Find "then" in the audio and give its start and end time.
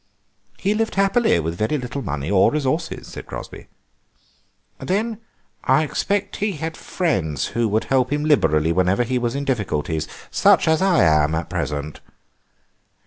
4.79-5.19